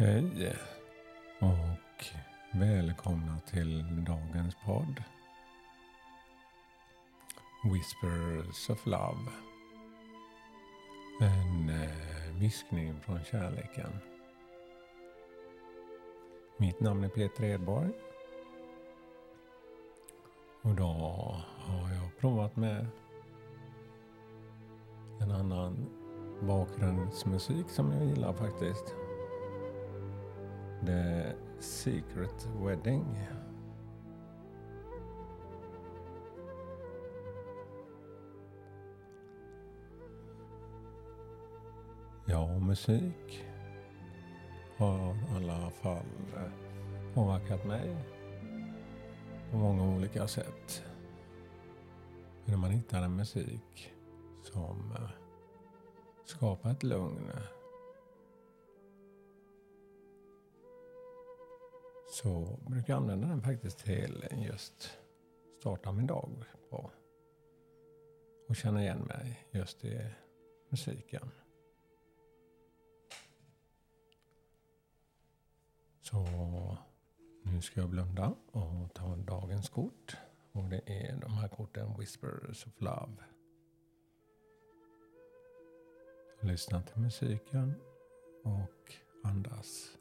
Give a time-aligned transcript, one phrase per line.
[0.00, 0.56] Hej
[1.40, 2.04] och
[2.52, 5.02] välkomna till dagens podd.
[7.64, 9.30] Whispers of Love.
[11.20, 13.90] En eh, viskning från kärleken.
[16.56, 17.90] Mitt namn är Peter Edborg.
[20.62, 20.84] Och då
[21.56, 22.86] har jag provat med
[25.20, 25.86] en annan
[26.40, 28.94] bakgrundsmusik som jag gillar faktiskt.
[30.86, 33.04] The Secret Wedding.
[42.26, 43.46] Ja, musik
[44.76, 46.52] har i alla fall eh,
[47.14, 47.96] påverkat mig
[49.50, 50.82] på många olika sätt.
[52.44, 53.92] Men när man hittar en musik
[54.42, 55.10] som eh,
[56.24, 57.30] skapar ett lugn
[62.22, 64.98] så brukar jag använda den faktiskt till just
[65.60, 66.90] starta min dag på.
[68.48, 70.10] Och känna igen mig just i
[70.68, 71.30] musiken.
[76.00, 76.26] Så
[77.42, 80.16] nu ska jag blunda och ta dagens kort.
[80.52, 83.16] Och det är de här korten Whispers of Love.
[86.40, 87.74] Lyssna till musiken
[88.44, 88.94] och
[89.24, 89.98] andas.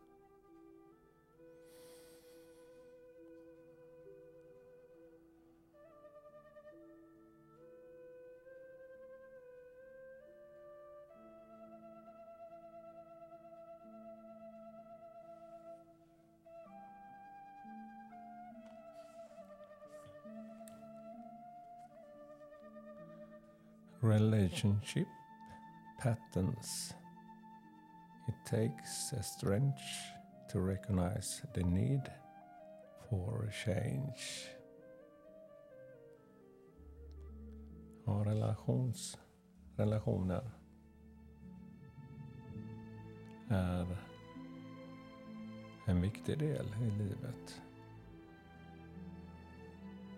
[24.02, 25.08] Relationship
[26.00, 26.94] patterns.
[28.28, 29.82] It takes a strength
[30.52, 32.12] to recognize the need
[33.10, 34.50] for change.
[38.06, 39.18] Ja, relations,
[39.76, 40.52] relationer
[43.50, 43.98] är
[45.86, 47.62] en viktig del i livet.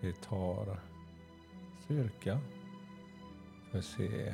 [0.02, 0.80] Det tar
[1.84, 2.40] styrka
[3.72, 4.34] för att se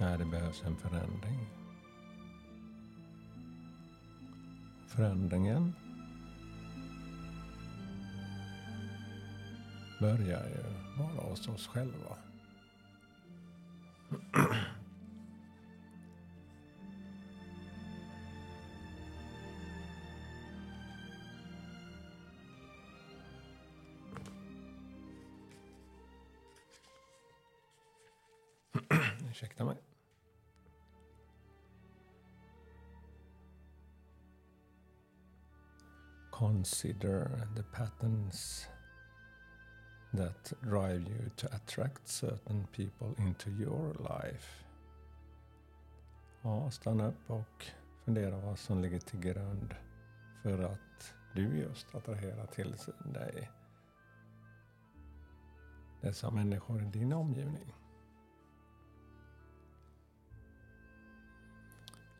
[0.00, 1.46] när det behövs en förändring.
[4.86, 5.72] Förändringen
[10.00, 10.64] börjar ju
[10.98, 12.16] vara hos oss själva.
[29.34, 29.76] Ursäkta mig.
[36.32, 38.68] Consider the patterns
[40.12, 44.64] that drive you to attract certain people into your life.
[46.42, 47.66] Ja, stanna upp och
[48.04, 49.74] fundera vad som ligger till grund
[50.42, 53.50] för att du just attraherar till dig
[56.00, 57.74] dessa människor i din omgivning.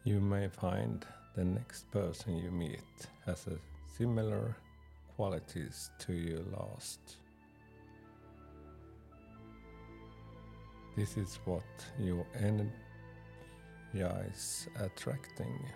[0.07, 3.57] You may find the next person you meet has a
[3.97, 4.55] similar
[5.17, 7.01] qualities to you last.
[10.95, 11.65] This is what
[11.99, 12.71] your energy
[13.95, 15.73] is attracting.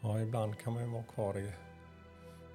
[0.00, 1.52] Ja, ibland kan man ju vara kvar i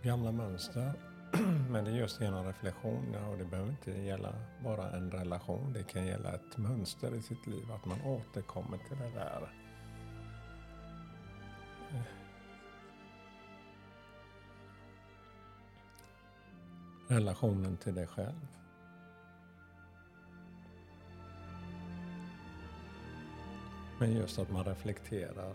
[0.03, 0.93] gamla mönster.
[1.69, 5.73] Men det är just genom reflektioner och det behöver inte gälla bara en relation.
[5.73, 9.60] Det kan gälla ett mönster i sitt liv, att man återkommer till det där
[17.11, 18.47] relationen till dig själv.
[23.99, 25.53] Men just att man reflekterar,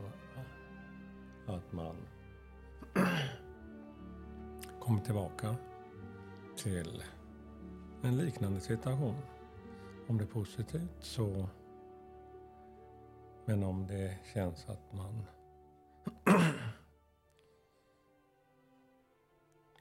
[1.47, 1.97] att man
[4.81, 5.57] kommer tillbaka
[6.57, 7.03] till
[8.03, 9.17] en liknande situation.
[10.09, 11.49] Om det är positivt så,
[13.45, 15.27] men om det känns att man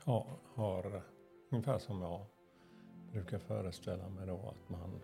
[0.05, 1.01] har, har
[1.49, 2.25] Ungefär som jag
[3.11, 5.01] brukar föreställa mig då att man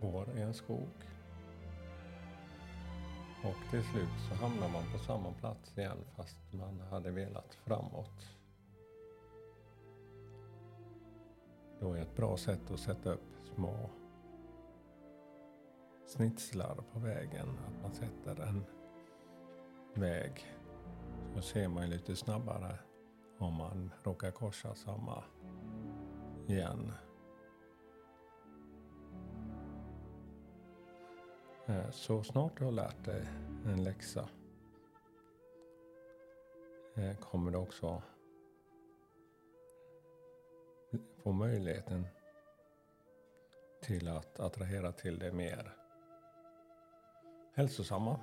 [0.00, 0.88] går i en skog.
[3.44, 8.36] Och till slut så hamnar man på samma plats igen fast man hade velat framåt.
[11.80, 13.90] Då är ett bra sätt att sätta upp små
[16.06, 17.48] snitslar på vägen.
[17.48, 18.64] Att man sätter en
[19.94, 20.44] väg
[21.34, 22.78] Då ser man ju lite snabbare
[23.38, 25.24] om man råkar korsa samma
[26.46, 26.92] igen.
[31.66, 33.28] Eh, så snart du har lärt dig
[33.66, 34.28] en läxa
[36.94, 38.02] eh, kommer du också
[41.16, 42.06] få möjligheten
[43.82, 45.74] till att attrahera till dig mer
[47.54, 48.20] hälsosamma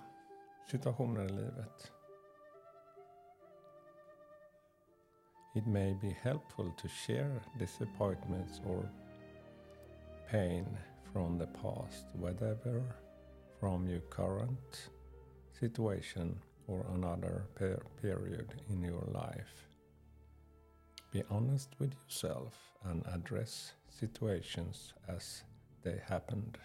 [0.72, 1.92] situationer i livet.
[5.56, 8.90] It may be helpful to share disappointments or
[10.30, 10.66] pain
[11.14, 12.84] from the past, whether
[13.62, 14.90] from your current
[15.58, 16.38] situation
[16.68, 19.70] or another per period in your life.
[21.12, 25.44] Be honest with yourself and address situations as
[25.84, 26.58] they happened.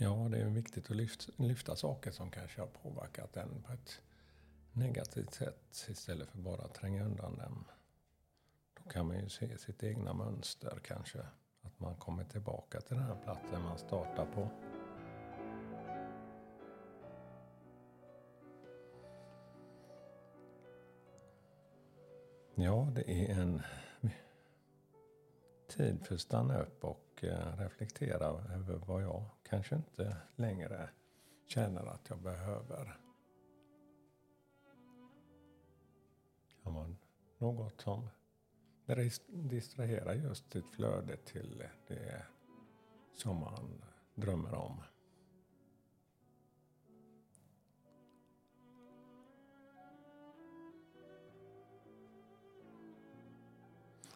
[0.00, 4.00] Ja, det är viktigt att lyfta, lyfta saker som kanske har påverkat en på ett
[4.72, 7.64] negativt sätt istället för bara att tränga undan dem.
[8.74, 11.18] Då kan man ju se sitt egna mönster kanske.
[11.62, 14.48] Att man kommer tillbaka till den här platsen man startar på.
[22.54, 23.62] Ja, det är en
[25.78, 30.88] tid för att stanna upp och eh, reflektera över vad jag kanske inte längre
[31.46, 33.00] känner att jag behöver.
[36.62, 36.94] Kan vara
[37.38, 38.08] något som
[39.26, 42.22] distraherar just ditt flöde till det
[43.14, 43.82] som man
[44.14, 44.82] drömmer om.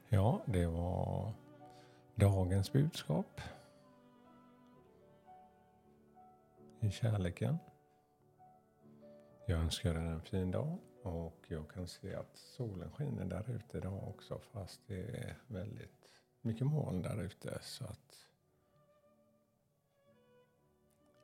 [0.08, 1.32] Ja, det var
[2.22, 3.40] dagens budskap.
[6.80, 7.58] I kärleken.
[9.46, 13.78] Jag önskar er en fin dag och jag kan se att solen skiner där ute
[13.78, 16.08] idag också fast det är väldigt
[16.40, 18.26] mycket moln där ute så att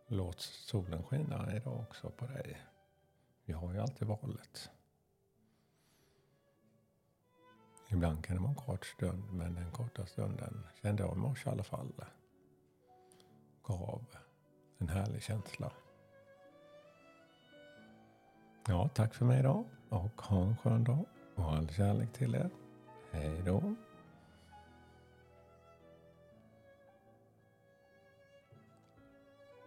[0.07, 2.59] låt solen skina idag också på dig.
[3.45, 4.71] Vi har ju alltid valet.
[7.89, 11.49] Ibland kan det vara en kort stund, men den korta stunden kände jag i morse
[11.49, 11.93] i alla fall
[13.63, 14.05] gav
[14.79, 15.73] en härlig känsla.
[18.69, 21.05] Ja, tack för mig idag och ha en skön dag
[21.35, 22.51] och all kärlek till er.
[23.11, 23.75] Hej då!